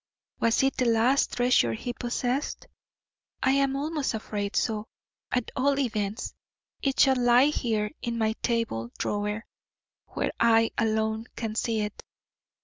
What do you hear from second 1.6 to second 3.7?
he possessed? I